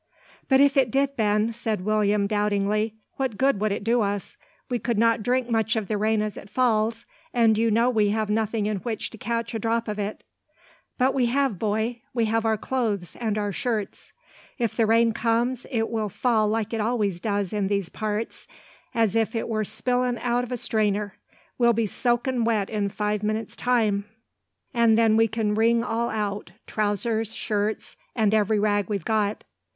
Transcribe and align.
"But 0.49 0.59
if 0.59 0.77
it 0.77 0.89
did, 0.89 1.15
Ben," 1.15 1.53
said 1.53 1.85
William, 1.85 2.25
doubtingly, 2.25 2.95
"what 3.17 3.37
good 3.37 3.61
would 3.61 3.71
it 3.71 3.83
do 3.83 4.01
us? 4.01 4.35
We 4.67 4.79
could 4.79 4.97
not 4.97 5.21
drink 5.21 5.47
much 5.47 5.75
of 5.75 5.87
the 5.87 5.95
rain 5.95 6.23
as 6.23 6.37
it 6.37 6.49
falls, 6.49 7.05
and 7.35 7.55
you 7.55 7.69
know 7.69 7.87
we 7.91 8.09
have 8.09 8.27
nothing 8.27 8.65
in 8.65 8.77
which 8.77 9.11
to 9.11 9.19
catch 9.19 9.53
a 9.53 9.59
drop 9.59 9.87
of 9.87 9.99
it." 9.99 10.23
"But 10.97 11.13
we 11.13 11.27
have, 11.27 11.59
boy, 11.59 12.01
we 12.15 12.25
have 12.25 12.47
our 12.47 12.57
clothes 12.57 13.15
and 13.17 13.37
our 13.37 13.51
shirts. 13.51 14.11
If 14.57 14.75
the 14.75 14.87
rain 14.87 15.11
comes, 15.11 15.67
it 15.69 15.89
will 15.91 16.09
fall 16.09 16.47
like 16.49 16.73
it 16.73 16.81
always 16.81 17.19
does 17.21 17.53
in 17.53 17.67
these 17.67 17.89
parts, 17.89 18.47
as 18.95 19.15
if 19.15 19.35
it 19.35 19.47
were 19.47 19.63
spillin' 19.63 20.17
out 20.23 20.49
o' 20.49 20.53
a 20.55 20.57
strainer. 20.57 21.13
We'll 21.59 21.73
be 21.73 21.85
soakin' 21.85 22.43
wet 22.43 22.71
in 22.71 22.89
five 22.89 23.21
minutes' 23.21 23.55
time; 23.55 24.05
and 24.73 24.97
then 24.97 25.15
we 25.15 25.27
can 25.27 25.53
wring 25.53 25.83
all 25.83 26.09
out, 26.09 26.53
trousers, 26.65 27.35
shirts, 27.35 27.95
and 28.15 28.33
every 28.33 28.57
rag 28.57 28.89
we've 28.89 29.05
got." 29.05 29.43